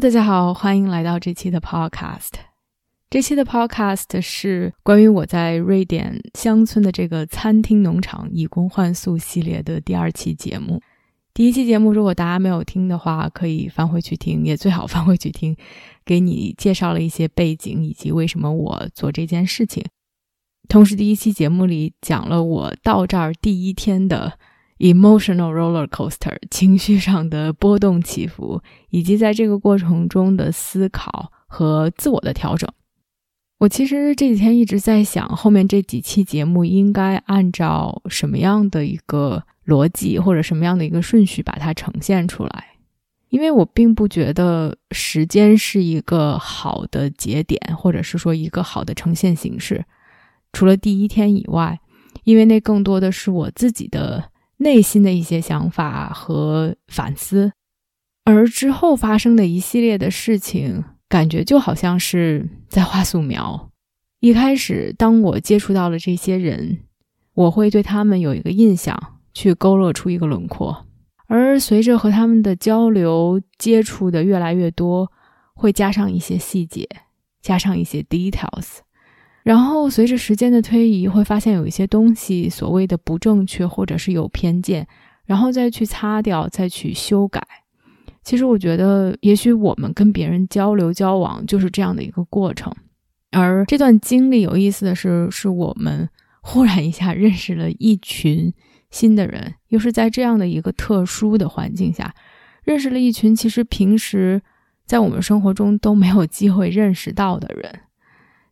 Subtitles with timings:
[0.00, 2.30] 大家好，欢迎来到这期的 Podcast。
[3.10, 10.80] 这期的 Podcast 是关于我在瑞典乡村的这个餐厅农场以工换宿系列的第二期节目。
[11.34, 15.54] 第一期节目如果大家没有听的话，可以翻回去听，也最好翻回去听，
[16.02, 19.84] 给你介绍了一些背景以及为什么我做这件事情。
[20.66, 24.38] 同时，第一期节目里讲了我到这儿第一天的。
[24.80, 32.66] Emotional roller coaster 情绪上的波动起伏，以及在这个过程中的思考和自我的调整。
[33.58, 42.64] 我其实这几天一直在想，后面这几期节目应该按照什么样的一个逻辑或者什么样的一个顺序把它呈现出来。
[43.28, 49.84] 因为我并不觉得时间是一个好的节点，或者是说一个好的呈现形式。
[50.54, 51.78] 除了第一天以外，
[52.24, 54.30] 因为那更多的是我自己的。
[54.62, 57.52] 内心的一些想法和反思，
[58.24, 63.70] 而之后发生的一系列的事情，感觉就好像是在画素描。
[64.20, 66.80] 一开始，当我接触到了这些人，
[67.32, 70.84] 我会对他们有一个印象，去勾勒出一个轮廓。
[71.26, 75.10] 而随着和他们的交流、接触的越来越多，
[75.54, 76.86] 会加上一些细节，
[77.40, 78.80] 加上一些 details。
[79.42, 84.86] 然后随着时间的推移，会发现有一些东西所谓的不正确，或者是有偏见，
[85.24, 87.42] 然后再去擦掉，再去修改。
[88.22, 92.70] 其实我觉得，也许我们跟别人交流交往就是这样的一个过程。
[93.30, 96.08] 而这段经历有意思的是，是我们
[96.42, 98.52] 忽然一下认识了一群
[98.90, 102.14] 新的人，又是在这样的一个特殊的环境下，
[102.62, 104.42] 认识了一群其实平时
[104.84, 107.80] 在我们生活中都没有机会认识到的人。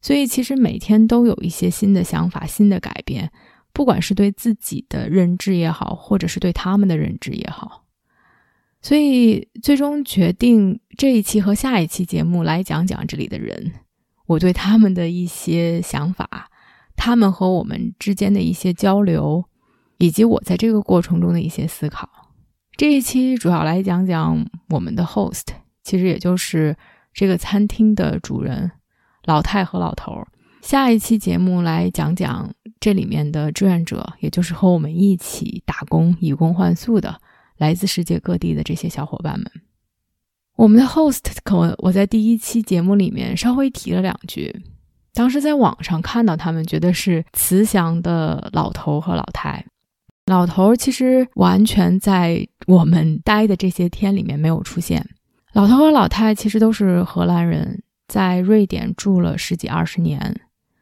[0.00, 3.30] 所以，其实每天都有一些新的想法、新的改变，
[3.72, 7.84] 不管是对自己的认知也好，或者是对他们的认知也好。
[8.80, 13.72] 所以，最终决定这一期和下一期节目来讲讲这里的人，
[14.26, 16.48] 我对他们的一些想法，
[16.94, 19.44] 他们和我们之间的一些交流，
[19.98, 22.08] 以及我在这个过程中的一些思考。
[22.76, 25.46] 这一期主要来讲讲我们的 host，
[25.82, 26.76] 其实也就是
[27.12, 28.70] 这个餐厅的主人。
[29.28, 30.26] 老太和老头，
[30.62, 32.50] 下一期节目来讲讲
[32.80, 37.14] 这里面的志愿者，也就是和我们一起打工以工换宿的
[37.58, 39.46] 来自世界各地的这些小伙伴们。
[40.56, 44.62] 我们的 host 可我在第一期节目里面稍微提了两句，
[45.12, 49.62] 当时在网上看到他们觉得是慈祥的老头和老太。
[50.24, 55.06] 老头其实完全在我们待的这些天里面没有出现。
[55.52, 57.82] 老头和老太其实都是荷兰人。
[58.08, 60.40] 在瑞典住了十几二十年，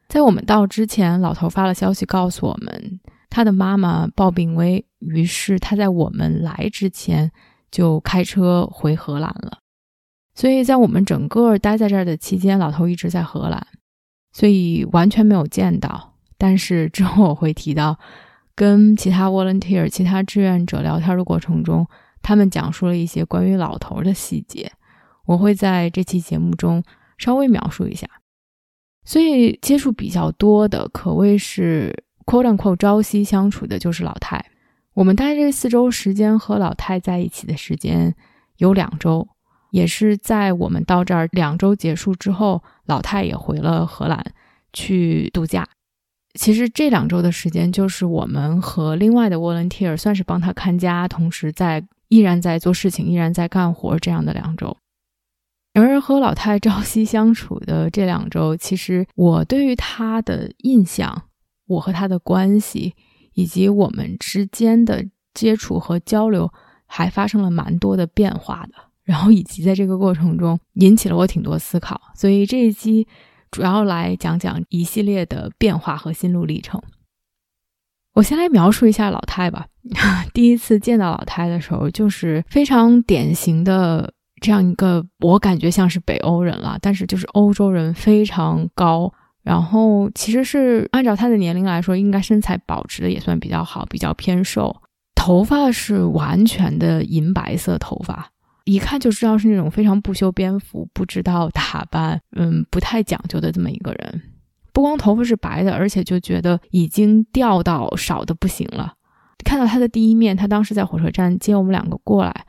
[0.08, 7.32] 在我们到之前，老头发了消息告诉我们，他的妈妈暴病危，于是他在我们来之前
[7.72, 9.58] 就开车回荷兰了。
[10.36, 13.66] 所以在我们整个待在这儿的期间，老头一直在荷兰，
[14.32, 16.14] 所以完全没有见到。
[16.38, 17.98] 但是之后我会提到，
[18.54, 21.84] 跟其他 volunteer、其他志愿者聊天的过程中，
[22.22, 24.70] 他们讲述了一些关于老头的细节，
[25.24, 26.84] 我会在这期节目中。
[27.18, 28.08] 稍微描述一下，
[29.04, 34.44] 所以接触比较多的可谓是 “quote unquote” 朝夕相处的，就是老太。
[34.94, 38.14] 我们待这四周时间和老太在一起的时间
[38.56, 39.28] 有两周，
[39.70, 44.24] 也是在我们到这儿两周结束之后，老太也回了荷兰
[44.72, 45.68] 去度假。
[46.34, 54.76] 其实这两周的时间，就是我们和另外的 volunteer 算是帮他看家，同时在依然在做事情，依然在干活这样的两周。
[55.76, 61.24] 然而和老太朝夕相处的这两周，其实我对于她的印象，
[61.66, 62.94] 我和她的关系，
[63.34, 66.50] 以及我们之间的接触和交流，
[66.86, 68.72] 还发生了蛮多的变化的。
[69.04, 72.00] 然后以及在这个过程中，引起了我挺多思考。
[72.14, 73.06] 所以这一期
[73.50, 76.82] 主要来讲讲一系列的变化和心路历程。
[78.14, 79.66] 我先来描述一下老太吧。
[80.32, 84.14] 第一次见到老太的时候，就是非常典型的。
[84.46, 89.12] 这样一个，我感觉像是北欧人了，但是就是欧洲人非常高，
[89.42, 94.76] 然后其实是按照他的年龄来说，应该身材保持的也算比较好，比较偏瘦，
[95.16, 98.30] 头发是完全的银白色头发，
[98.66, 104.22] 一看就知道是那种非常不修边幅、不知道打扮，嗯，不太讲究的这么一个人。
[104.72, 108.92] 不光头发是白的，而且就觉得已经掉到少的不行了。
[109.44, 112.46] 看到他的第一面，他当时在火车站接我们两个过来，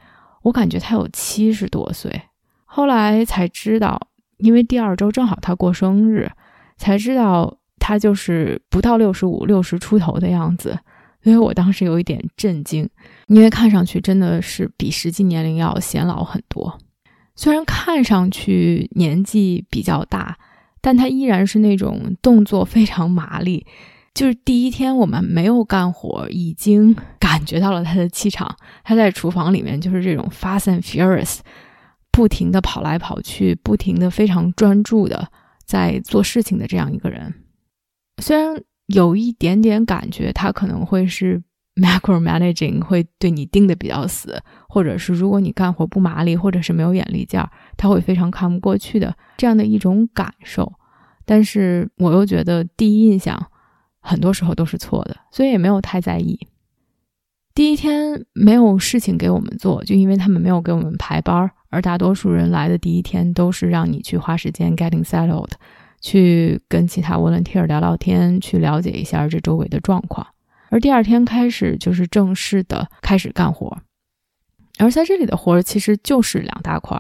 [0.48, 2.22] 我感觉他有七十多岁。
[2.64, 4.00] 后来才知道，
[4.38, 6.32] 因为第二周正好他过生日，
[6.78, 10.80] 才知道他就是不到六十五、六十出头的样子。
[11.22, 12.90] 所以我当时有一点震惊，
[13.28, 16.80] 因为看上去真的是比实际年龄要显老很多。
[17.36, 20.38] 虽然看上去年纪比较大，
[20.80, 23.66] 但他依然是那种动作非常麻利。
[24.18, 28.58] 就是第一天我们没有干活，已经感觉到了他的气场。
[28.84, 31.38] 他在厨房里面就是这种 fast and furious，
[32.12, 35.30] 不停的跑来跑去，不停的非常专注的
[35.66, 37.32] 在做事情的这样一个人。
[38.20, 41.40] 虽然有一点点感觉，他可能会是
[41.80, 47.48] macro managing，会对你盯的比较死，或者是如果你干活不麻利，或者是没有眼力劲儿，
[47.78, 50.74] 他会非常看不过去的这样的一种感受。
[51.24, 53.40] 但是我又觉得第一印象。
[54.08, 56.40] 很多时候都是错的，所以也没有太在意。
[57.54, 65.52] 第一天没有事情给我们做，就因为他们没有给我们排班儿而大多数人来的第一天都是让你去花时间 getting settled，
[66.00, 70.26] 去跟其他 volunteer 聊聊天，去了解一下这周围的状况。
[70.70, 73.78] 而第二天开始就是正式的开始干活。
[74.78, 76.96] 而在这里的活其实就是两大块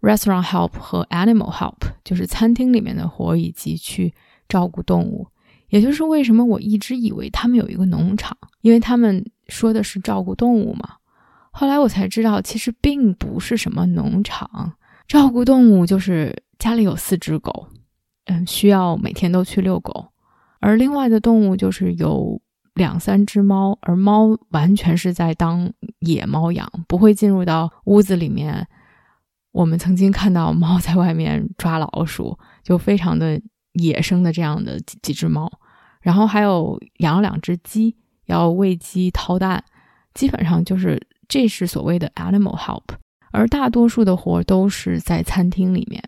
[0.00, 4.14] ：restaurant help 和 animal help，就是餐厅里面的活以及去
[4.48, 5.28] 照顾动物。
[5.72, 10.96] 也就是为什么我一直以为他们有一个农场，因为他们说的是照顾动物嘛。
[11.50, 14.74] 后来我才知道，其实并不是什么农场，
[15.08, 17.68] 照顾动物就是家里有四只狗，
[18.26, 20.08] 嗯，需要每天都去遛狗。
[20.60, 22.38] 而另外的动物就是有
[22.74, 28.68] 两三只猫，而猫完全是在当野猫养，不会进入到屋子里面。
[29.52, 33.40] 我们曾经看到猫在外面抓老鼠，就非常的
[33.72, 35.50] 野生的这样的几几只猫。
[36.02, 37.96] 然后还有养了两只鸡，
[38.26, 39.64] 要喂鸡掏蛋，
[40.12, 42.82] 基本上就是这是所谓的 animal help。
[43.30, 46.02] 而大多数的活都是在餐厅里面。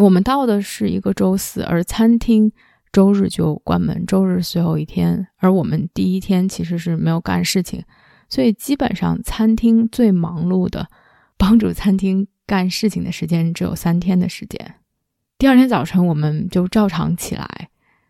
[0.00, 2.52] 我们到的是一个周四，而餐厅
[2.90, 5.26] 周日就关门，周日最后一天。
[5.36, 7.82] 而我们第一天其实是没有干事情，
[8.28, 10.88] 所以基本上餐厅最忙碌的，
[11.36, 14.76] 帮助餐厅干事情的时间只有三天的时间。
[15.36, 17.68] 第二天早晨我们就照常起来。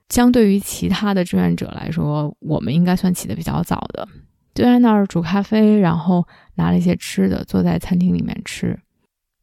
[0.09, 4.09] 相对于其他的志愿者来说，我们应该算起的比较早的，
[4.55, 8.79] 就在那儿煮咖啡，然后拿了一些吃的，坐在餐厅里面吃。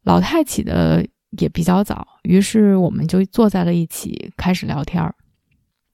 [0.02, 1.06] 老太起的
[1.38, 5.14] 也比较早，于是我们就坐在了一起开始聊天儿。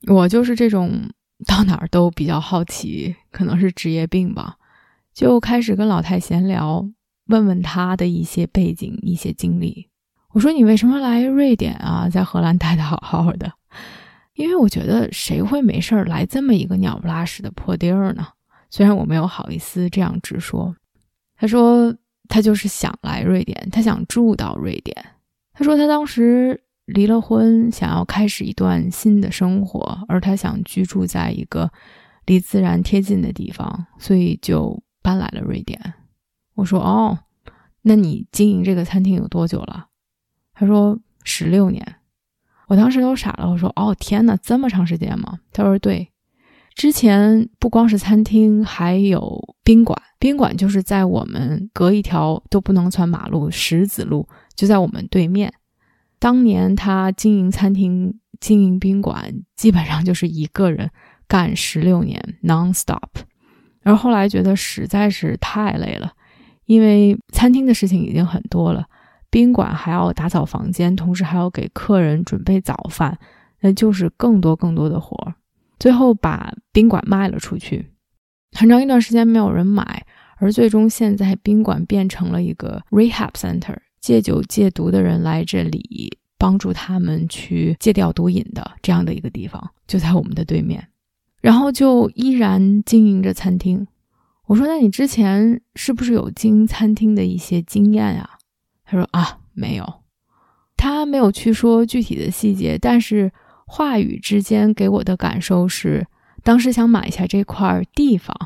[0.09, 1.11] 我就是这种
[1.47, 4.57] 到哪儿都比较好奇，可能是职业病吧，
[5.15, 6.85] 就开始跟老太闲聊，
[7.27, 9.89] 问问她的一些背景、一些经历。
[10.33, 12.09] 我说：“你为什么来瑞典啊？
[12.11, 13.53] 在荷兰待的好好的。”
[14.35, 18.27] 因为我觉得谁会没事儿来这么一个鸟不拉屎的破地儿呢？
[18.71, 20.75] 虽然我没有好意思这样直说。
[21.37, 21.95] 他说
[22.29, 24.97] 他就是想来瑞典，他想住到瑞典。
[25.53, 31.71] 他说他当时离了婚，想要开始一段新的生活，而他想居住在一个
[32.25, 35.95] 离自然贴近的地方，所以就搬来了瑞典。
[36.55, 37.19] 我说哦，
[37.83, 39.89] 那你经营这个餐厅有多久了？
[40.55, 41.97] 他说十六年。
[42.73, 46.11] 我当时都傻了，我说：“哦，天哪，这么长时间吗？”他说：“对，
[46.75, 49.95] 之前不光是餐厅，还有宾馆。
[50.19, 54.27] 宾馆就是在我们隔一条都不能穿马路石子路，
[54.57, 55.53] 就在我们对面。
[56.19, 60.89] 当年他经营餐厅、经营宾馆，基本上就是一个人
[61.29, 63.11] 干十六年，non-stop。
[63.83, 66.13] 而后来觉得实在是太累了，
[66.65, 68.87] 因为餐厅的事情已经很多了。”
[69.33, 73.19] 宾馆还要打扫房间，同时还要给客人准备早饭，
[73.63, 75.35] 那就是更多更多的活儿。
[75.79, 77.87] 最后把宾馆卖了出去，
[78.53, 80.05] 很长一段时间没有人买，
[80.37, 90.87] 而最终现在宾馆变成了一个 rehab center，戒酒戒毒的人来这里帮助他们去戒掉毒瘾的这样的一个地方，就在我们的对面。
[91.41, 93.87] 然后就依然经营着餐厅。
[94.47, 98.29] 我说：“那你之前是不是有经营餐厅的一些经验啊？”
[98.93, 100.03] 他说啊，没有，
[100.77, 103.33] 他没有去说具体的细节，但是
[103.67, 106.07] 话语之间给我的感受是，
[106.43, 108.37] 当时想买下这块地方，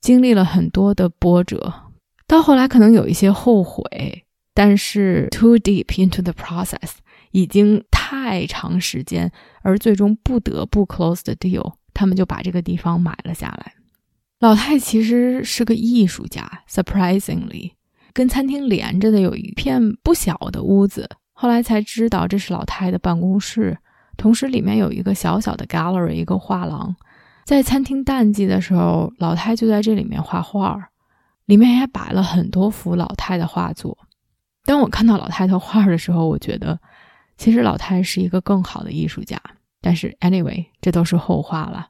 [0.00, 1.90] 经历了很多的波折，
[2.26, 6.92] 到后来可能有一些后悔，但是 too deep into the process，
[7.32, 9.30] 已经太长时间，
[9.60, 13.74] 而最终不得不 close the deal，他们就把这个地方买了下来。
[14.40, 17.72] 老太其实是个艺术家，surprisingly。
[18.16, 23.76] 跟餐厅连着的有一片不小的屋子，后来才知道这是老太的办公室，
[24.16, 26.96] 同时里面有一个小小的 gallery，一个画廊。
[27.44, 30.88] 在餐厅淡季的时候，老太就在这里面画画，
[31.44, 33.98] 里面还摆了很多幅老太的画作。
[34.64, 36.80] 当我看到老太的画的时候，我觉得
[37.36, 39.38] 其实老太是一个更好的艺术家。
[39.82, 41.88] 但是 anyway，这都是后话了。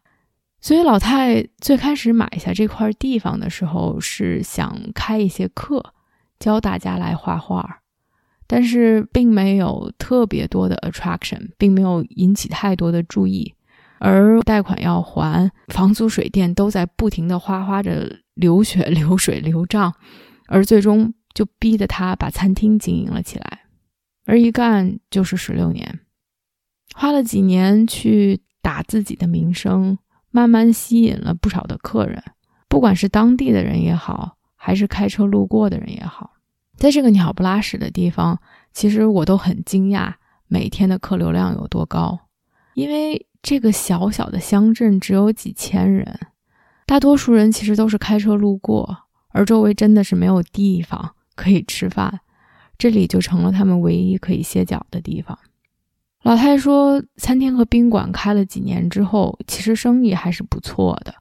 [0.61, 5.93] 所以老太最开始买下这块地方的时候，是想开一些课，
[6.39, 7.79] 教大家来画画，
[8.47, 13.55] 但是并没有特别多的 attraction，并没有引起太多的注意。
[13.99, 19.95] 而贷款要还，房租、水电都在不停的哗哗着流血、流水、流账，
[20.49, 23.61] 而最终就逼得他把餐厅经营了起来，
[24.27, 26.01] 而一干就是十六年。
[26.95, 29.99] 花了几年去打自己的名声，
[30.31, 32.23] 慢慢吸引了不少的客人，
[32.69, 34.36] 不管是当地的人也好，
[34.67, 36.33] 还是开车路过的人也好，
[36.77, 38.37] 在这个鸟不拉屎的地方，
[38.73, 40.13] 其实我都很惊讶
[40.49, 42.19] 每天的客流量有多高，
[42.75, 46.19] 因为这个小小的乡镇只有几千人，
[46.85, 52.19] 大多数人其实都是开车路过，而周围真的是没有地方可以吃饭，
[52.77, 55.39] 这里就成了他们唯一可以歇脚的地方。
[56.25, 61.15] 老太说，餐厅和宾馆开了几年之后，其实生意还是不错的，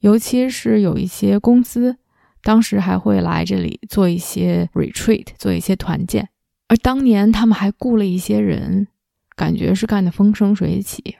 [0.00, 1.96] 尤其是有一些公司，
[2.42, 6.28] 当时还会来这里做一些 retreat，做一些团建。
[6.68, 8.88] 而当年他们还雇了一些人，
[9.36, 11.16] 感觉是干得风生水起。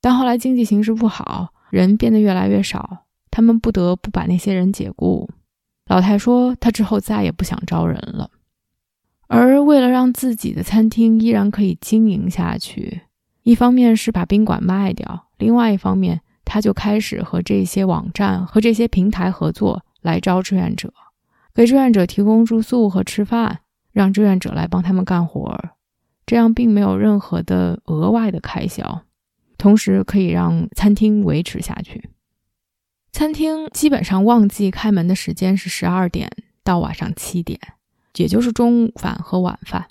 [0.00, 5.30] 但后来经济形势不好，人变得越来越少，他们不得不把那些人解雇。
[5.86, 8.30] 老太说，她之后再也不想招人了。
[9.28, 13.02] 而为了让自己的餐厅依然可以经营下去，
[13.42, 20.92] 一方面是把宾馆卖掉，另外一方面，他就开始和这些网站和这些平台合作，来招志愿者，
[21.54, 23.60] 给志愿者提供住宿和吃饭，
[23.92, 25.70] 让志愿者来帮他们干活儿，
[26.26, 29.02] 这样并没有任何的额外的开销，
[29.56, 32.10] 同时可以让餐厅维持下去。
[33.12, 36.30] 餐厅基本上旺季开门的时间是十二点
[36.62, 37.58] 到晚上七点。
[38.16, 39.86] 也就是中午饭和晚饭，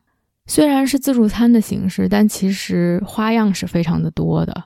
[0.46, 4.66] 虽然是自助餐的形式，但其实花样是非常的多的。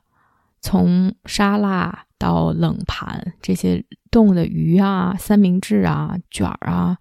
[0.65, 6.97] 从沙拉到冷盘，这些冻的鱼啊、三明治啊、卷儿啊，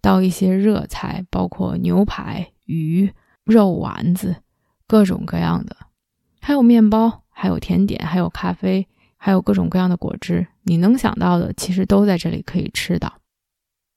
[0.00, 3.08] 到一些热菜，包括牛排、鱼、
[3.44, 4.34] 肉丸子，
[4.88, 5.76] 各种各样的，
[6.40, 13.20] 还有面包，还有甜点，还有咖啡，还有各种各样的果汁，你能想到的，其实都在这里可以吃到。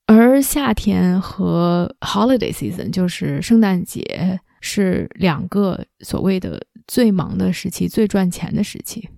[0.06, 9.10] 而夏天和 holiday season 就是圣诞节，是两个所谓的最忙的时期、最赚钱的时期。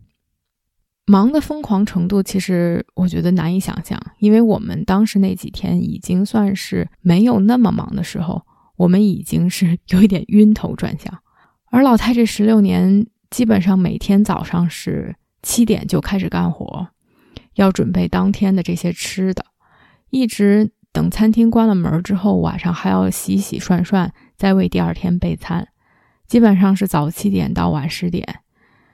[1.05, 11.11] 忙的疯狂程度，其实我觉得难以想象，因为我们当时那几天已经算是没有那么忙的时候，我们已经是 有一点晕头转向。
[11.71, 16.87] 而老太这十六年，基本上每天早上是七点就开始干活，
[17.55, 19.45] 要准备当天的这些吃的，
[20.09, 20.71] 一直。
[20.91, 25.67] 等餐厅关了门之后，晚上还要洗洗涮涮，再为第二天备餐。
[26.25, 28.39] 基本上是早七点到晚十点。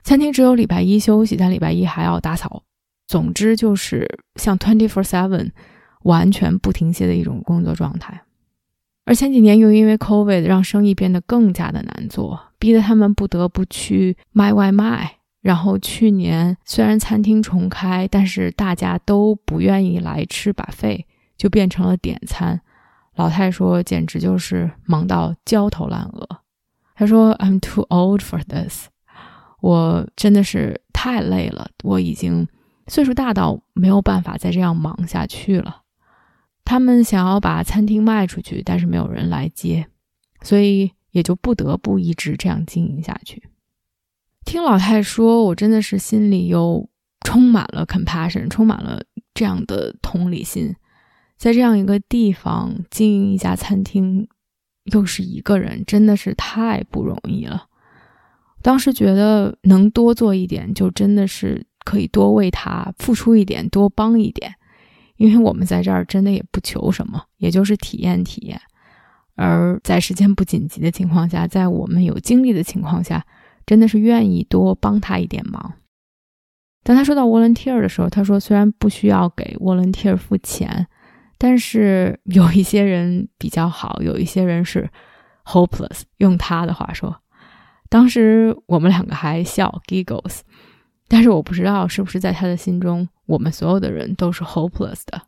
[0.02, 2.64] 餐厅只有礼拜一休息，但礼拜一还要打扫。
[3.06, 5.52] 总之就是像 twenty four seven，
[6.02, 8.22] 完全不停歇的一种工作状态。
[9.04, 15.18] 而前几年又因为 COVID 让生意变得更加的难做，逼得他们不得不去卖外卖。
[15.42, 21.06] 然后去年虽然餐厅重开，但是大家都不愿意来吃把费。
[21.38, 22.62] 就变成了点餐，
[23.16, 26.28] 老太说简直就是忙到焦头烂额。
[26.94, 28.86] 她说：“I'm too old for this，
[29.60, 32.46] 我真的是太累了，我已经
[32.86, 35.82] 岁数大到没有办法再这样忙下去了。”
[36.64, 39.86] 他们想要把餐厅卖出去，但是没有人来接，
[40.42, 43.42] 所以也就不得不一直这样经营下去。
[44.44, 46.88] 听老太说，我真的是心里又
[47.20, 49.00] 充满了 compassion，充满了
[49.32, 50.74] 这样的同理心。
[51.36, 54.26] 在这样一个地方经营一家餐厅，
[54.84, 57.66] 又是一个人，真的是太不容易了。
[58.62, 64.54] 当时觉得能多做一点，就真的是可以多为他付出一点，多帮一点。
[65.18, 68.60] 因为我们在这儿真的也不求什么，也就是体验体验。
[69.34, 73.24] 而在时间不紧急的情况下，在我们有精力的情况下，
[73.66, 75.74] 真的是愿意多帮他一点忙。
[76.82, 80.86] 当他说到 volunteer 的时候，他说虽然不需要给 volunteer 付钱。
[81.38, 84.88] 但是有一些人比较好，有一些人是
[85.44, 86.02] hopeless。
[86.18, 87.20] 用他的话说，
[87.88, 90.40] 当时我们两个还笑 giggles，
[91.08, 95.22] 但是我不知道是不是在他的心中，我们所有的人都是 hopeless 的。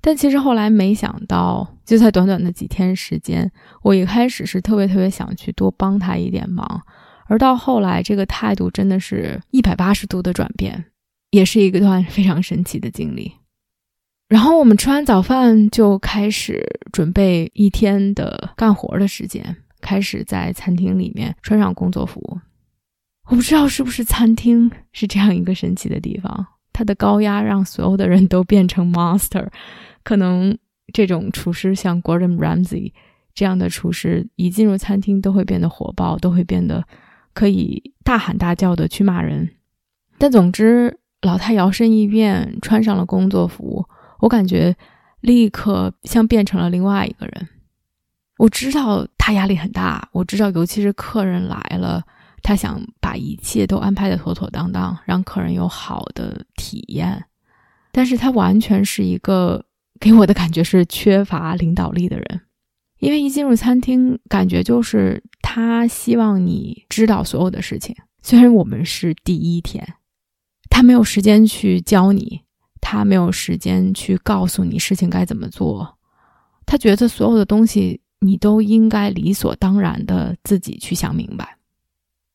[0.00, 3.50] 但其实后来没想到，就在短短的几天时间，
[3.82, 6.82] 我一开始是特别特别想去多帮他一点忙，
[7.28, 10.86] 而到后来，这个态度真的是一百八十度的转变，
[11.30, 13.32] 也是一个段非常神奇的经历。
[14.32, 19.44] 然后我们吃完早饭就开始准备一天的干活的时间，
[19.82, 22.38] 开始在餐厅里面穿上工作服。
[23.26, 29.46] 我不知道是不是餐厅是这样一个神奇的地方，它的高压让所有的人都变成 monster。
[30.02, 30.56] 可能
[30.94, 32.90] 这种厨师像 Gordon Ramsay
[33.34, 36.82] 这样的厨师，一进入餐厅都会变得火爆，都会变得
[37.34, 39.50] 可以大喊大叫的去骂人。
[40.16, 43.86] 但总之，老太摇身一变穿上了工作服，
[44.22, 44.74] 我感觉
[45.20, 47.48] 立刻像变成了另外一个人。
[48.38, 52.02] 我知道他压力很大，我知道，尤其是客人来了，
[52.42, 57.24] 他想把一切都安排的妥妥当当，让客人有好的体验。
[57.92, 59.66] 但是他完全是一个。
[60.00, 62.40] 给我的感觉是缺乏领导力的人，
[62.98, 67.94] 因为一进入餐厅，感觉就是他希望你知道所有的事情。
[68.20, 69.94] 虽然我们是第一天，
[70.68, 72.40] 他没有时间去教你，
[72.82, 75.96] 他没有时间去告诉你事情该怎么做，
[76.66, 81.56] 他觉得所有的东西你都应该理所当然的自己去想明白。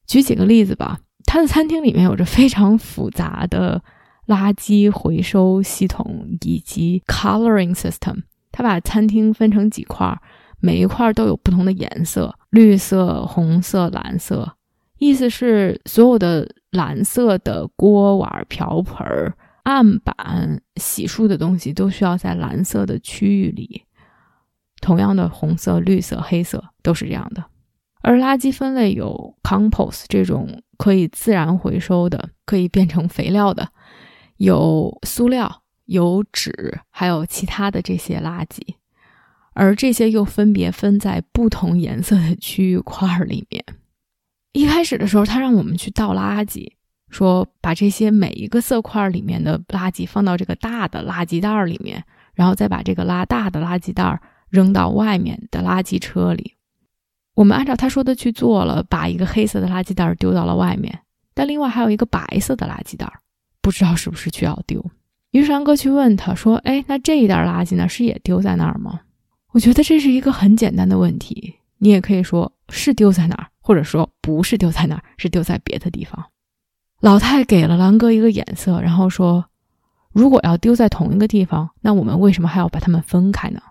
[0.08, 3.84] 举几个例子吧，他的餐厅里面有着非常复杂的。
[4.28, 10.20] 垃圾回收系统以及 coloring system，他把餐厅分成几块，
[10.60, 14.58] 每一块都有不同的颜色，绿色、红色、蓝色。
[14.98, 19.34] 意思是所有的蓝色的锅碗瓢盆儿、
[19.68, 23.84] 案板、洗漱的东西都需要在蓝色的区域里。
[24.80, 27.44] 同样的，红色、绿色、黑色都是这样的。
[28.02, 33.68] 而垃圾分类有 compost 这种可以自然回收的，可以变成肥料的。
[34.38, 38.62] 有塑料、有纸，还有其他的这些垃圾，
[39.54, 43.66] 而这些又分别分在不同颜色的区域块里面。
[44.54, 46.72] 一开始的时候，他让我们去倒垃圾，
[47.10, 56.54] 说把这些每一个色块里面的垃圾放到这个大的垃圾袋里面，然后再把这个拉大的垃圾袋扔到外面的垃圾车里。
[57.34, 61.00] 我们按照他说的去做了，把一个黑色的垃圾袋丢到了外面，
[61.34, 63.12] 但另外还有一个白色的垃圾袋。
[63.62, 64.84] 不知道是不是需要丢，
[65.32, 67.90] 于是安哥去问他说：“哎，那这一袋垃圾呢？
[67.90, 69.02] 是也丢在那儿吗？”
[69.52, 76.26] 我觉得这是一个很简单的问题，你也可以说是丢在哪儿，或者说不是丢在哪儿，是丢在别的地方。
[77.00, 79.46] 老太给了兰哥一个眼色，然后说
[80.14, 83.62] ：“如果要丢在同一个地方，那我们为什么还要把它们分开呢？”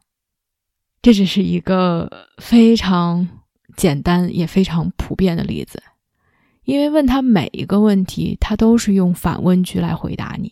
[1.03, 3.29] 这只是一个非常
[3.77, 5.83] 简单也非常普遍的例子。
[6.65, 10.51] 因为问他每一个问题，他都是用反问句来回答你，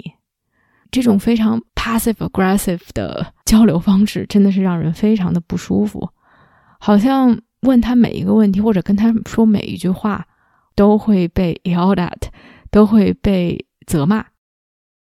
[0.92, 6.08] 这种非常 passive aggressive 的交流方式，真的是让人非常的不舒服。
[6.78, 10.24] 好像问他每一个问题，或者跟他说每一句话，
[10.76, 12.28] 都会被 yelled at，
[12.74, 14.26] 都会被责骂，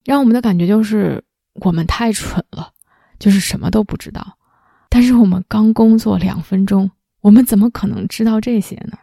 [0.05, 1.21] 让我们的感觉就是
[1.55, 2.71] 我们太蠢了，
[3.19, 4.37] 就是什么都不知道。
[4.87, 8.97] 但是我们刚工作两分钟，我们怎么可能知道这些呢？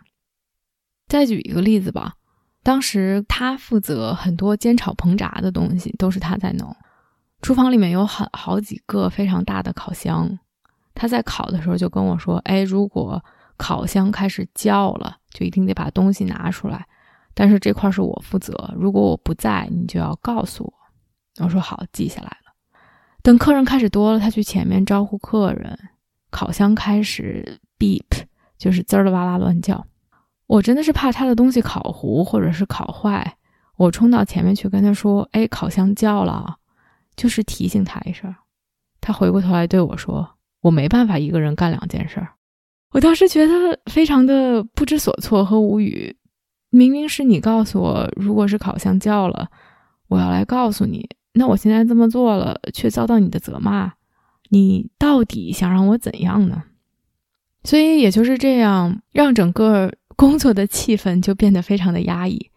[1.09, 2.15] 再举一个例子吧，
[2.63, 6.75] 当时他负责很多煎炒烹炸的东西，都是他在弄。
[7.43, 10.39] 厨房里面有很好几个非常大的烤箱，
[10.95, 13.23] 他在烤的时候就跟我说：“哎，如果
[13.59, 16.87] 烤箱开始叫了，就一定得把东西拿出来。
[17.35, 20.73] 但是这块是我负责，如果我不在，你就要告诉我。”
[21.45, 22.55] 我说：“好，记下来了。”
[23.23, 25.77] 等客人开始多了，他去前面招呼客人，
[26.31, 28.05] 烤箱开始 beep，
[28.57, 29.85] 就是滋儿哇啦乱叫。
[30.47, 33.37] 我真的是怕他的东西烤糊或者是烤坏，
[33.77, 36.57] 我冲到前面去跟他说：“哎，烤箱叫了，
[37.17, 38.33] 就是提醒他一声。”
[39.01, 42.25] 他回过头来对我说：“我没办法一个人干两件事。”
[42.93, 46.17] 我当时觉得非常的不知所措和无语。
[46.75, 49.49] 明明是你告诉我，如果是烤箱叫了，
[50.09, 51.09] 我要来告诉你。
[51.33, 53.93] 那我现在这么做了，却遭到你的责骂，
[54.51, 56.65] 你到底想让我怎样呢？
[57.65, 59.93] 所以也就是这样，让整个。
[60.17, 62.49] 工作的气氛就变得非常的压抑，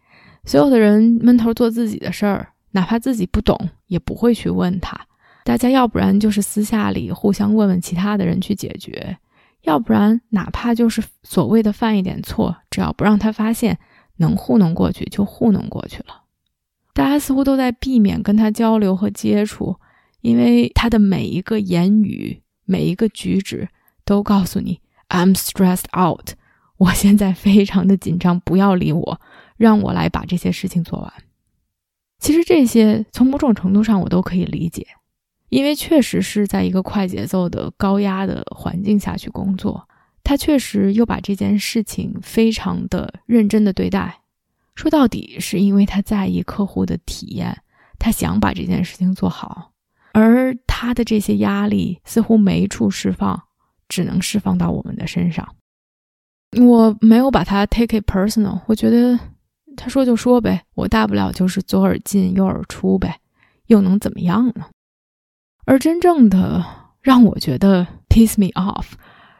[0.45, 4.95] 所有的人闷头做自己的事儿，哪怕自己不懂，也不会去问他。
[5.43, 9.17] 大家要不然就是私下里互相问问其他的人去解决，
[9.63, 13.79] 要不然哪怕就是所谓的犯一点错，只要不让他发现，
[14.17, 16.23] 能糊弄过去就糊弄过去了。
[16.93, 19.75] 大家似乎都在避免跟他交流和接触，
[20.21, 23.69] 因为他的每一个言语、每一个举止
[24.03, 26.31] 都告诉你：“I'm stressed out。
[26.77, 29.21] ”我现在非常的紧张，不要理我，
[29.57, 31.11] 让我来把这些事情做完。
[32.19, 34.85] 其实这些从某种程度上我都可以理解，
[35.49, 39.87] 因为确实是在一个快节奏的高压的环境下去工作，
[40.27, 44.19] 他确实又把这件事情非常的认真的对待。
[44.75, 47.57] 说到底，是因为他在意客户的体验，
[47.97, 49.71] 他想把这件事情做好，
[50.11, 53.41] 而他的这些压力似乎没处释放，
[53.87, 55.47] 只能释放到我们的身上。
[56.59, 59.17] 我没有把他 take it personal，我觉得
[59.77, 63.21] 他说就说呗，我大不了就是左耳进右耳出呗，
[63.67, 64.65] 又能怎么样呢？
[65.63, 66.65] 而真正的
[66.99, 68.87] 让我觉得 piss me off，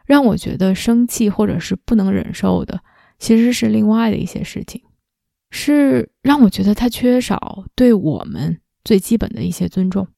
[0.08, 2.80] 让我觉得生气或者是不能忍受的，
[3.18, 4.80] 其实是另外的一些事情，
[5.50, 10.08] 是让我觉得他缺少对我们最基本的一些尊重，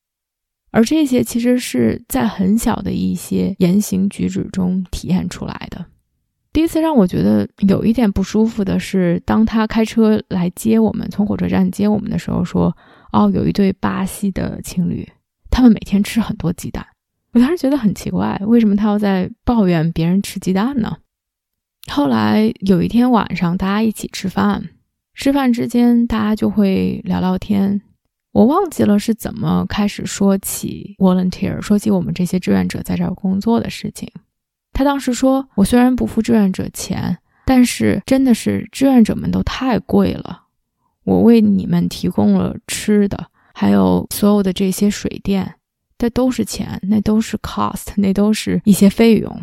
[0.70, 5.84] 而这些其实是在很小的一些言行举止中体现出来的。
[6.52, 12.76] 第一次让我觉得有一点不舒服的是，当他开车来接我们，从火车站接我们的时候，说
[13.12, 15.08] ：“哦，有一对巴西的情侣。”
[15.50, 16.86] 他们每天吃很多鸡蛋，
[17.32, 20.98] 我当时觉得很奇怪，为什么他要在抱怨别人吃鸡蛋呢？
[21.90, 24.70] 后来有一天晚上，大家一起吃饭，
[25.14, 27.80] 吃饭之间大家就会聊聊天。
[28.32, 34.10] 我忘记了是怎么开始说起 volunteer，说起我们这些志愿者在这儿工作的事情。
[34.72, 40.44] 他当时说：“我虽然不付志愿者钱，但是真的是志愿者们都太贵了，
[41.04, 45.56] 我为你们提供了吃的。”还有所有的这些水电，
[46.00, 49.42] 这都是钱，那都是 cost，那都是一些费用。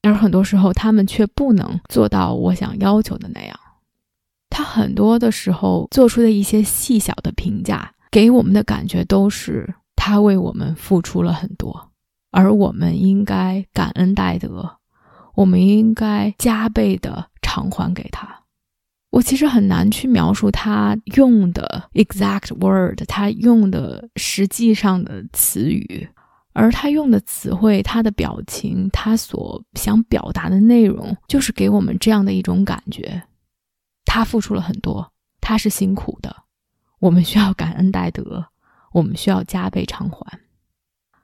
[0.00, 3.60] 而很多时候，他们却不能做到我想要求的那样。
[4.48, 11.90] 他很多的时候做出的一些细小的评价，给我们的感觉都是他为我们付出了很多，
[12.30, 14.78] 而我们应该感恩戴德，
[15.34, 18.37] 我们应该加倍的偿还给他。
[19.10, 26.06] 我其实很难去描述他用的 exact word，他用的实际上的词语，
[26.52, 33.22] 而他用的词汇、他的表情、他所想表达的内容，就是给我们这样的一种感觉：
[34.04, 36.36] 他付出了很多，他是辛苦的，
[37.00, 38.44] 我们需要感恩戴德，
[38.92, 40.38] 我们需要加倍偿还。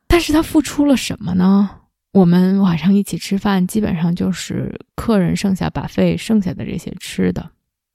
[0.06, 1.82] 但是他付出了什么呢？
[2.12, 7.50] 我们晚上一起吃饭，基本上就是客人剩下把费剩下的这些吃的。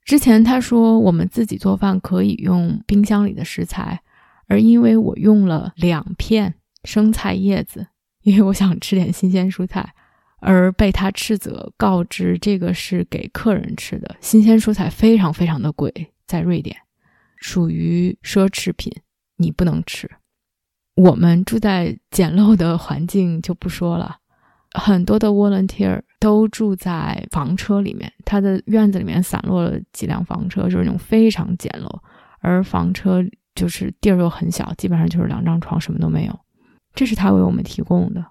[0.09, 4.01] 之前他说我们自己做饭可以用冰箱里的食材，
[4.47, 7.85] 而因为我用了两片生菜叶子，
[8.23, 9.93] 因为我想吃点新鲜蔬菜，
[10.39, 15.93] 而被他斥责，告知这个是给客人吃的新鲜蔬菜非常非常的贵，
[16.25, 16.75] 在瑞典
[17.37, 18.91] 属于奢侈品，
[19.37, 20.09] 你不能吃。
[20.95, 24.17] 我们住在简陋的环境就不说了。
[24.71, 31.89] 很多的 volunteer 都住在房车里面，他的院子里面散落了几辆房车，就是那种非常简陋，
[32.39, 33.23] 而房车
[33.55, 36.39] 就是地儿又很小，基本上就是两张床，什么都没有。
[36.93, 38.23] 这是他为我们提供的。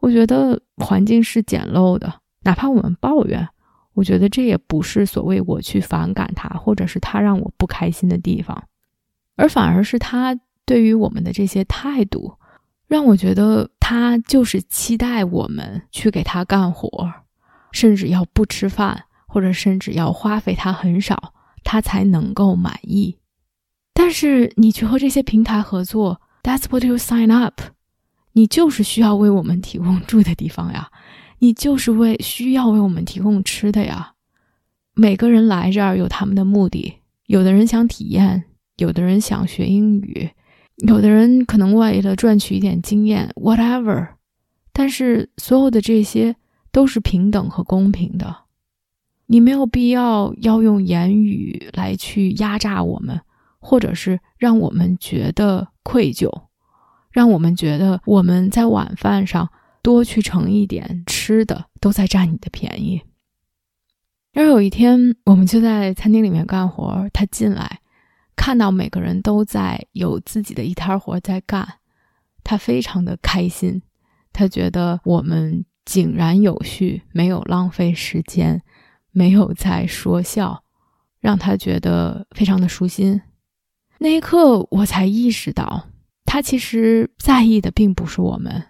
[0.00, 3.46] 我觉得环境是简陋的，哪怕我们抱怨，
[3.94, 8.64] 我觉得这也不是所谓我去反感他，或者是他让我不开心的地方，
[9.36, 12.34] 而反而是他对于我们的这些态度。
[12.90, 17.08] 让我觉得他就是期待我们去给他干活，
[17.70, 23.16] 甚至要不吃饭，或者甚至要花费他很少，他才能够满意。
[23.94, 27.60] 但是你去和这些平台合作，That's what you sign up。
[28.32, 30.90] 你就是需要为我们提供住的地方呀，
[31.38, 34.14] 你就是为需要为我们提供吃的呀。
[34.94, 38.46] 每个人来这儿有他们的目的，有的人想体验，
[38.78, 40.30] 有的人想学英语。
[40.86, 44.08] 有的人可能为了赚取一点经验，whatever，
[44.72, 46.36] 但是所有的这些
[46.72, 48.34] 都是平等和公平的。
[49.26, 53.20] 你没有必要要用言语来去压榨我们，
[53.58, 56.28] 或者是让我们觉得愧疚，
[57.12, 59.48] 让我们觉得我们在晚饭上
[59.82, 63.02] 多去盛一点吃的都在占你的便宜。
[64.32, 67.79] 而有一天，我们就在餐厅里面干活，他进来。
[68.40, 71.74] 看到每个人都在有自己的一摊活在干，
[72.42, 73.82] 他非常的开心。
[74.32, 78.62] 他觉得我们井然有序，没有浪费时间，
[79.10, 80.64] 没有在说笑，
[81.20, 83.20] 让他觉得非常的舒心。
[83.98, 85.88] 那一刻，我才意识到，
[86.24, 88.68] 他其实在意的并不是我们，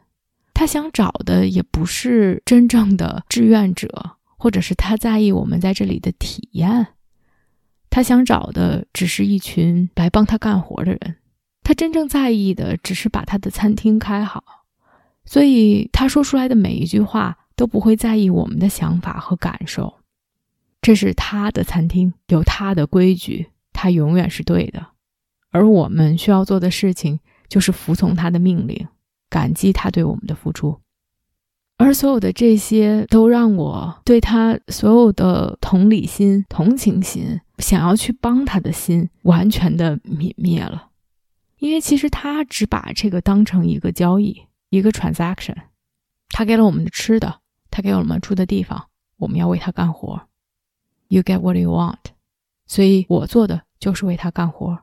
[0.53, 6.89] 他想找的也不是真正的志愿者，或者是他在意我们在这里的体验。
[7.91, 11.17] 他想找的只是一群来帮他干活的人，
[11.63, 14.43] 他真正在意的只是把他的餐厅开好，
[15.25, 19.95] 所以他说出来的每一句话都不会在意我们的想法和感受。
[20.81, 24.87] 这是他的餐厅，有他的规矩，他永远是对的，
[25.51, 28.89] 而我们需要做的事情就是服从他的命令，
[29.29, 30.81] 感激他对我们的付出。
[31.77, 40.89] 而所有的这些都让我对他所有的同理心、同情心、想要去帮他的心完全的泯灭了。
[41.59, 45.57] 因为其实他只把这个当成一个交易，一个 transaction。
[46.31, 50.23] 他给了我们的吃的，他给了我们住的地方，我们要为他干活。
[51.09, 51.99] You get what you want。
[52.67, 54.79] 所以我做的就是为他干活，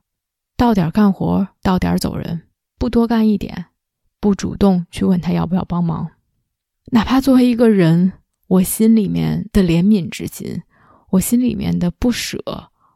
[0.55, 2.43] 到点干活，到点走人，
[2.77, 3.67] 不多干一点，
[4.19, 6.11] 不主动去问他要不要帮忙。
[6.91, 8.13] 哪怕作为一个人，
[8.47, 10.61] 我心里面的怜悯之心，
[11.11, 12.37] 我心里面的不舍，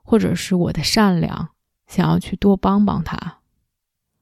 [0.04, 1.50] 或者是我的善良，
[1.88, 3.38] 想要去多帮帮他。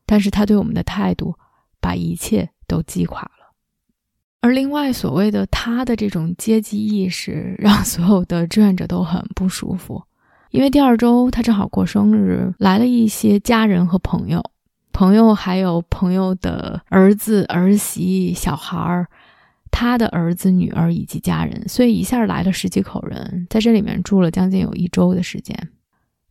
[0.06, 1.36] 但是他对我们的态度，
[1.80, 3.54] 把一切都击垮了。
[4.41, 10.02] 而另外所谓的他的这种阶级意识，让所有的志愿者都很不舒服。
[10.52, 14.43] 因为第二周他正好过生日，来了一些家人和朋友，
[14.91, 19.08] 朋友还有朋友的儿子、儿媳、小孩儿，
[19.71, 25.69] 他的儿子、女儿以及家人，所以一下来了十几口人，在这里面住了将近有一周的时间。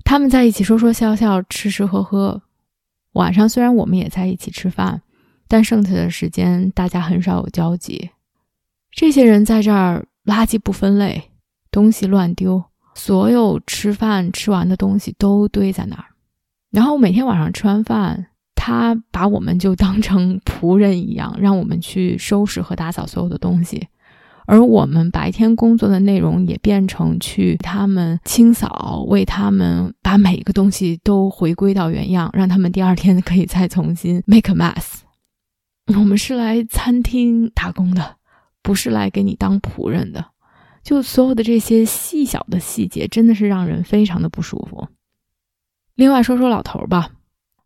[0.04, 2.42] 他们在一起说说笑笑，吃吃喝喝。
[3.12, 5.02] 晚上虽然我们也在一起吃饭，
[5.48, 8.10] 但剩下的时间大家很少有交集。
[8.90, 11.30] 这些人在这儿垃圾不分类，
[11.70, 16.04] 东西乱丢，所有吃饭吃完的东西都堆在那儿。
[16.70, 18.28] 然后每天晚上吃完饭，
[18.68, 23.88] 他把我们就当成仆人一样，让我们去收拾和打扫所有的东西。
[24.44, 34.98] 而我们白天工作的内容也变成去他们清扫，为他们把每一个东西都回归到原样，让他们第二天可以再重新 make a mess。
[35.86, 38.16] 我们是来餐厅打工的，
[38.62, 40.26] 不是来给你当仆人的。
[40.82, 44.88] 就所有的这些细小的细节，真的是让人非常的不舒服。
[45.94, 47.12] 另外说说老头吧，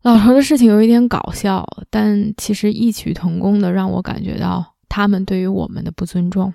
[0.03, 6.53] 老头的事情有一点搞笑，但其实异曲同工的让我感觉到他们对于我们的不尊重。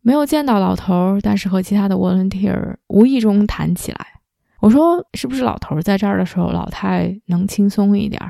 [0.00, 4.06] 没有见到老头，但是和其他的 volunteer 无意中谈起来。
[4.60, 8.22] 我说：“是不是老头在这儿的时候，老太能轻松一点，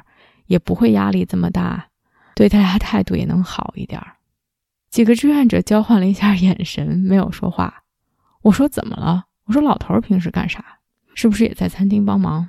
[0.46, 1.88] 也不会压力这么大，
[2.34, 4.00] 对大家态度也能好一点？”
[4.90, 7.82] 几个志愿者交换了一下眼神，没有说话。
[8.40, 10.64] 我说：“怎么了？”我说：“老头平时干啥？
[11.14, 12.48] 是不是也在餐厅帮忙？”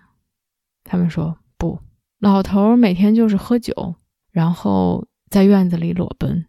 [0.86, 1.80] 他们说：“不，
[2.20, 3.96] 老头每天就是喝酒，
[4.32, 6.46] 然后在院子里裸奔，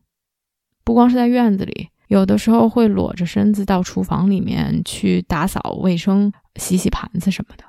[0.85, 7.64] 不光是在院子里。”有的时候会裸着身子到厨房里面去打扫卫生、洗洗盘子什么的。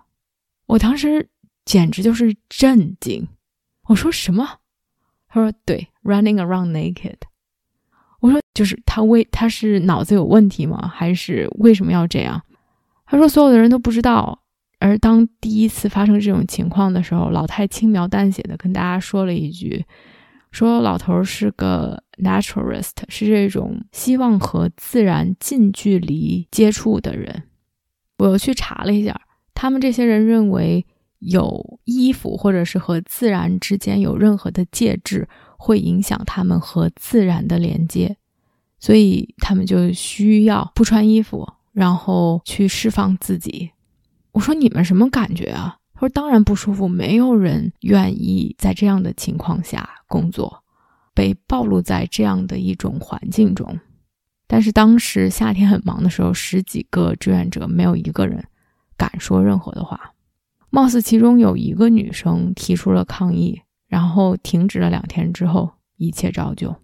[0.67, 1.27] 我当时
[1.65, 3.27] 简直就是震惊。
[3.87, 4.59] 我说什么？
[5.27, 7.15] 他说对，running around naked。
[8.19, 10.87] 我说就是他为他是脑子有问题吗？
[10.87, 12.39] 还是为什么要这样？
[13.07, 14.43] 他说所有的人都不知道。
[14.79, 19.85] 而当第一次发生这种情况的时候，老太轻描淡写的跟大家说了一句。
[20.49, 27.43] 说老头是个 naturalist，是这种希望和自然近距离接触的人。
[28.17, 29.19] 我又去查了一下，
[29.53, 30.85] 他们这些人认为
[31.19, 38.15] 有衣服或者是和自然之间有任何的介质会影响他们和自然的连接，
[38.79, 43.71] 所以他们就需要不穿衣服，然后去释放自己。
[44.37, 45.75] 我说你们什么感觉啊？
[45.95, 50.63] 他说：“当然不舒服，没有人愿意在这样的情况下工作，
[51.15, 53.79] 被暴露在这样的一种环境中。
[54.45, 58.45] 但是当时夏天很忙的时候，十几个志愿者没有一个人
[58.95, 60.13] 敢说任何的话。
[60.69, 66.75] 貌似其中有一个女生提出了抗议，然后停止了两天之后，一切照旧。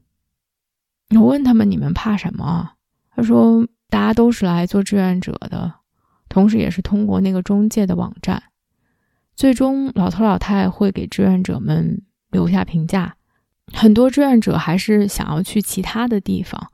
[1.12, 2.72] 我问他们：你们怕什么？
[3.16, 5.76] 他说：大家都是来做志愿者的，
[6.34, 8.42] 同时也是通过那个中介的网站。”
[9.38, 13.16] 最终，老头老太会给志愿者们留下评价。
[13.72, 16.70] 很多志愿者还是想要去其他的地方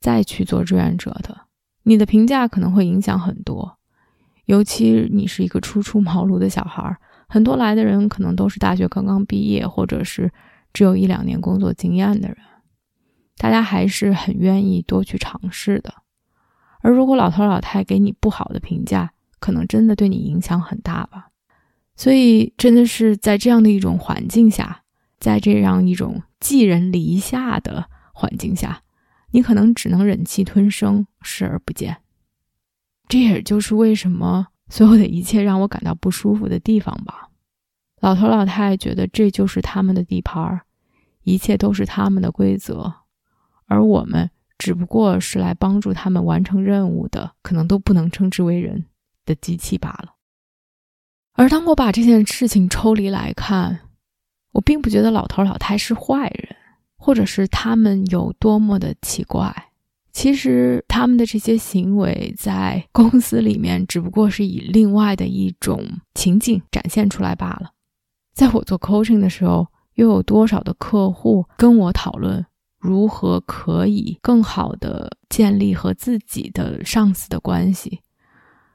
[0.00, 1.46] 再去做志愿者的。
[1.84, 3.78] 你的评价可能会影响很多，
[4.44, 6.96] 尤其你是一个初出茅庐的小孩。
[7.28, 10.32] 很多来的人可能都是大学刚刚毕业，或者是
[10.72, 12.36] 只有一两年工作经验的人。
[13.36, 15.92] 大家还是很愿意多去尝试的。
[16.86, 21.30] 而如果老头老太给你不好的评价，可能真的对你影响很大吧。
[21.96, 24.84] 所以，真的是在这样的一种环境下，
[25.18, 28.82] 在这样一种寄人篱下的环境下，
[29.32, 31.96] 你可能只能忍气吞声，视而不见。
[33.08, 37.30] 这也就是为什么所有的一切让我感到不舒服的地方吧。
[38.00, 40.60] 老头老太觉得这就是他们的地盘儿，
[41.24, 42.94] 一切都是他们的规则，
[43.64, 48.86] 而我们只不过是来帮助他们完成任务的，可能都不能称之为人
[49.24, 50.14] 的机器罢了。
[51.34, 53.80] 而当我把这件事情抽离来看，
[54.52, 56.56] 我并不觉得老头老太是坏人，
[56.96, 59.54] 或者是他们有多么的奇怪。
[60.12, 67.72] 其实他们的这些行为在公司里面只不过是以另外的一种情境展现出来罢了。
[68.32, 69.66] 在我做 coaching 的时候，
[69.96, 72.46] 又有多少的客户跟我讨论
[72.78, 78.00] 如何可以更好的建立和自己的上司的关系？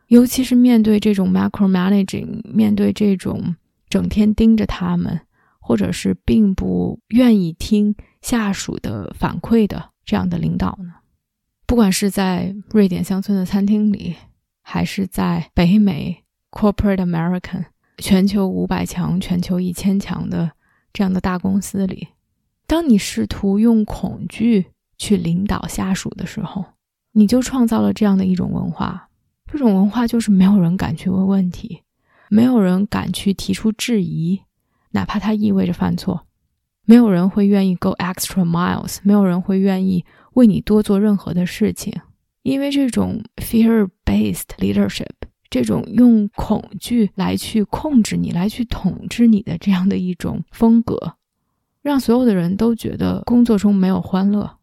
[0.07, 3.55] 尤其是面对这种 macro managing，面对这种
[3.87, 5.21] 整天盯着他们，
[5.59, 10.95] 或者是并不愿意听下属的反馈的这样的领导呢？
[11.65, 14.15] 不管是在瑞典乡村的餐厅里，
[14.61, 17.63] 还是在北美 corporate American
[17.97, 20.51] 全球五百强、全球一千强的
[20.91, 22.09] 这样的大公司里，
[22.71, 26.63] 当你试图用恐惧去领导下属的时候，
[27.11, 29.09] 你就创造了这样的一种文化。
[29.51, 31.81] 这种文化就是没有人敢去问问题，
[32.29, 34.39] 没有人敢去提出质疑，
[34.91, 36.25] 哪怕它意味着犯错。
[36.85, 40.05] 没有人会愿意 go extra miles，没有人会愿意
[40.35, 41.93] 为你多做任何的事情，
[42.41, 45.11] 因为这种 fear-based leadership，
[45.49, 51.17] 这种用恐惧来去控制你、来去统治你的这样的一种风格，
[51.81, 54.57] 让所有的人都觉得工作中没有欢乐，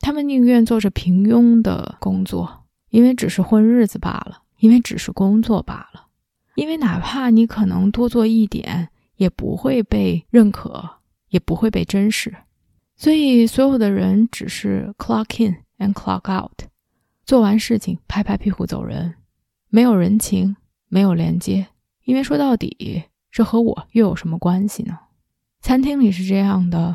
[0.00, 2.60] 他们宁愿做着平庸的工作。
[2.90, 6.06] 因为只是混日子罢了，因为只是工作罢了，
[6.54, 10.98] 因为哪怕你可能多做一点，也不会被认可，
[11.30, 12.32] 也不会被珍视。
[12.94, 16.68] 所以，所有的人只是 clock in and clock out，
[17.26, 19.14] 做完事情拍拍屁股走人，
[19.70, 20.54] 没有人情，
[20.86, 21.66] 没有连接。
[22.04, 24.96] 因为说到底，这和我又有什么关系呢？
[25.64, 26.94] 餐厅里是这样的，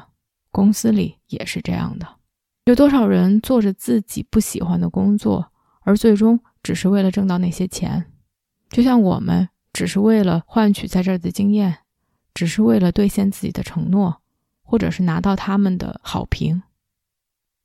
[0.51, 2.08] 公司里也是这样的。
[2.65, 5.51] 有多少人做着自己不喜欢的工作？
[5.82, 8.05] 而最终只是为了挣到那些钱，
[8.69, 11.79] 就像我们只是为了换取在这儿的经验，
[12.36, 14.21] 只是为了兑现自己的承诺，
[14.62, 16.62] 或者是拿到他们的好评。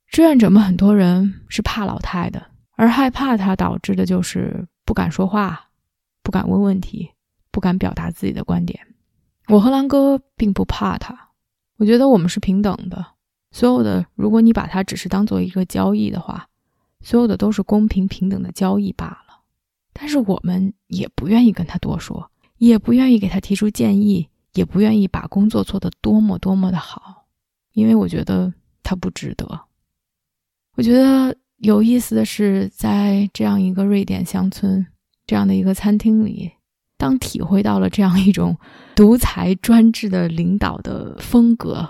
[0.07, 5.69] 志愿者们很多人是怕老太的，而害怕他导致的就是不敢说话，
[6.23, 7.11] 不敢问问题，
[7.51, 8.94] 不敢表达自己的观点。
[9.47, 11.29] 我和兰哥并不怕他，
[11.77, 13.05] 我觉得我们是平等的。
[13.51, 16.47] 所有的，如果你把它只是当做一个交易的话。
[17.01, 19.41] 所有的都是公平平等的交易罢了，
[19.93, 27.27] 但是我们也不愿意跟他多说，也不愿意给他提出建议，也不愿意把工作做得多么多么的好，
[27.73, 29.45] 因为我觉得他不值得。
[30.75, 34.87] 我觉得有意思的是，在这样一个瑞典乡村，
[35.27, 36.51] 这样的一个餐厅里，
[36.97, 38.57] 当体会到了这样一种
[38.95, 41.87] 独裁专制的领导的风格，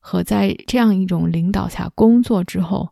[0.00, 2.90] 和在这样一种领导下工作之后。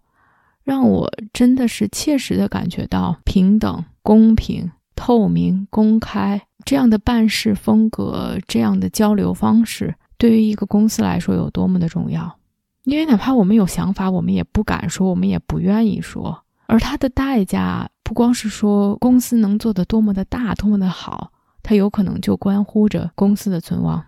[0.63, 12.37] 让我真的是切实的感觉到平等、公平、透明、公开这样的办事风格，这样的交流方式，对于一个公司来说有多么的重要。
[12.85, 16.45] 因为哪怕我们有想法，我们也不敢说，我们也不愿意说。
[16.67, 21.33] 而它的代价，不光是说公司能做得多么的大、多么的好，
[21.71, 24.05] 它有可能就关乎着公司的存亡。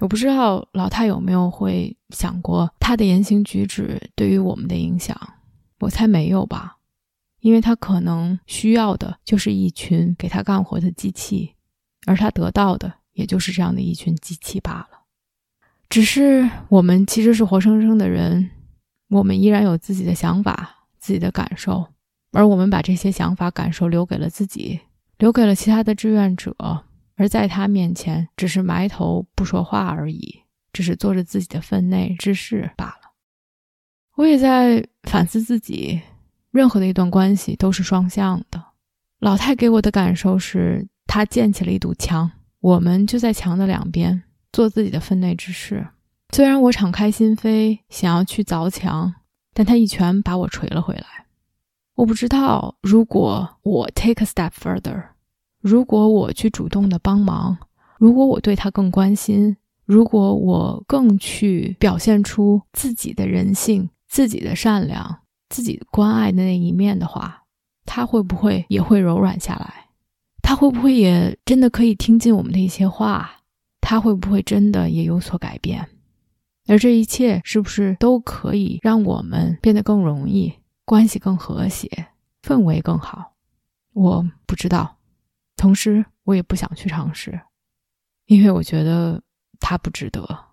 [0.00, 5.18] 我不知道老太有没有会想过，他的言行举止对于我们的影响。
[5.80, 6.76] 我猜没有吧，
[7.40, 11.54] 因为他可能需要的就是一群给他干活的机器，
[12.04, 15.04] 而他得到的也就是这样的一群机器罢了。
[15.88, 18.50] 只是我们其实是活生生的人，
[19.08, 21.86] 我们依然有自己的想法、自己的感受，
[22.32, 24.80] 而我们把这些想法、感受留给了自己，
[25.18, 26.54] 留给了其他的志愿者，
[27.16, 33.12] 而在他面前只是埋头不说话而已，只是做着自己的分内之事罢了。
[34.16, 36.00] 我也在反思自己，
[36.50, 38.62] 任何的一段关系都是双向的。
[39.20, 44.22] 老太给我的感受是，她建起了一堵墙，我们就在墙的两边
[44.52, 45.86] 做自己的分内之事。
[46.34, 49.14] 虽然我敞开心扉想要去凿墙，
[49.52, 51.23] 但他一拳把我锤了回来。
[51.94, 55.04] 我不知道，如果我 take a step further，
[55.60, 57.56] 如果我去主动的帮忙，
[57.98, 63.88] 如果我对他更关心，如果我更去表现出自己的人性。
[64.06, 67.42] 自己的善良，自己关爱的那一面的话，
[67.84, 69.88] 他会不会也会柔软下来？
[70.40, 73.28] 他会不会也真的可以听进我们的一些话？
[73.80, 75.88] 他会不会真的也有所改变？
[76.68, 80.52] 而这一切是不是都可以让我们变得更容易，
[80.84, 81.88] 关系更和谐，
[82.42, 83.34] 氛围更好？
[83.92, 84.98] 我不知道，
[85.56, 87.40] 同时我也不想去尝试，
[88.26, 89.22] 因为我觉得
[89.60, 90.46] 他不值得。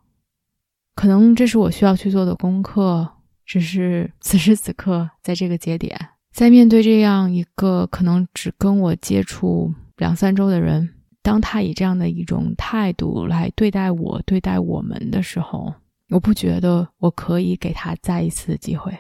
[0.96, 3.18] 可能这是我需要去做的功课。
[3.44, 6.00] 只是 此时此刻，在这个节点，
[6.32, 15.74] 在面对这样一个可能只跟我接触两三周的人，当他以这样的一种态度来对待我、对待我们的时候，
[16.10, 18.98] 我不觉得我可以给他再一次的机会。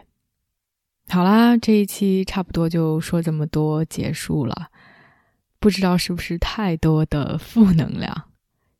[1.12, 4.70] 好啦，这一期差不多就说这么多，结束了。
[5.60, 8.30] 不知道是不是太多的负能量？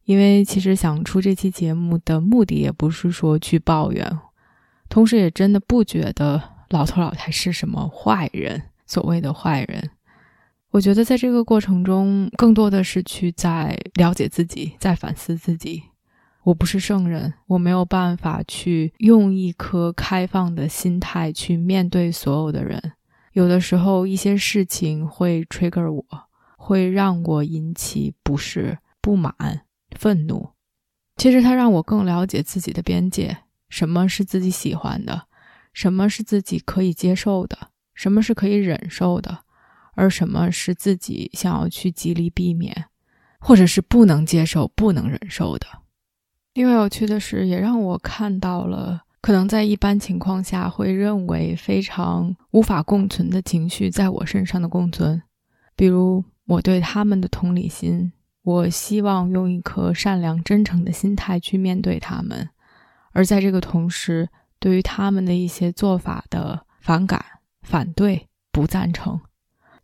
[0.06, 4.20] 因为其实想出这期节目的目的也不是说去抱怨，
[4.88, 9.92] 同时也真的不觉得老头老太是什么坏人，所谓的坏人。
[10.70, 15.84] 我觉得在这个过程中，更多的是去在了解自己，在反思自己。
[16.44, 22.94] 我不是圣人，我没有办法去用一颗开放的心态去面对所有的人。
[23.34, 26.04] 有的时候，一些事情会 trigger 我，
[26.58, 29.34] 会让我引起不适、不满、
[29.96, 30.50] 愤怒。
[31.18, 33.38] 其实，它让我更了解自己的边界：
[33.70, 35.28] 什么是自己喜欢的，
[35.74, 39.44] 什么是自己可以接受的，什么是可以忍受的，
[39.94, 42.86] 而什么是自己想要去极力避免，
[43.40, 45.68] 或者是不能接受、不能忍受的。
[46.54, 55.22] 另外有趣的是，也让我看到了可能在一般情况下会认为非常无法共存的情绪在我身上的共存，
[55.76, 58.12] 比如我对他们的同理心，
[58.44, 62.50] 我希望用一颗善良真诚的心态去面对他们，
[63.14, 64.28] 而在这个同时，
[64.60, 67.24] 对于他们的一些做法的反感、
[67.62, 69.22] 反对、不赞成，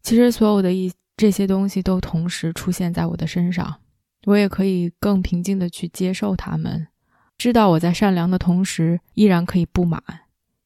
[0.01, 3.79] 其实所有的一这些东西都同时出现在我的身上。
[4.27, 6.89] 我也可以更平静的去接受他们，
[7.37, 10.03] 知道我在善良的同时，依然可以不满，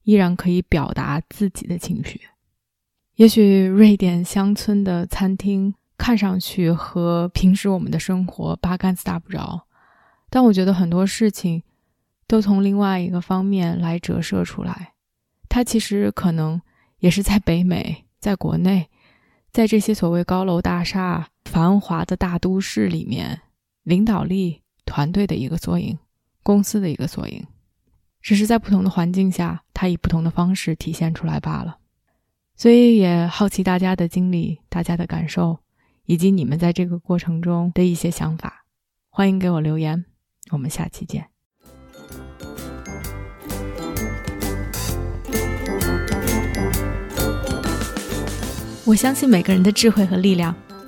[0.02, 2.20] 依然可以表达自己的情绪。
[3.18, 9.68] 也许瑞典乡村的餐厅看上去和平时我们的生活八竿子打不着，
[10.32, 11.62] 但我觉得很多事情
[12.26, 14.94] 都从另外一个方面来折射出来。
[15.48, 16.60] 它其实可能
[16.98, 18.90] 也是在北美，在国内，
[19.52, 23.40] 在这些所谓高楼大厦、繁华的大都市里面。
[23.84, 25.98] 领导力、团队的一个缩影，
[26.44, 27.46] 公司的一个缩影，
[28.22, 31.78] 只是在不同的环境下，它以不同的方式体现出来罢了。
[32.56, 35.58] 所以也好奇大家的经历、大家的感受，
[36.06, 38.66] 以及你们在这个过程中的一些想法，
[39.10, 40.06] 欢迎给我留言。
[40.52, 41.28] 我们下期见。
[48.86, 50.56] 我相信每个人的智慧和力量。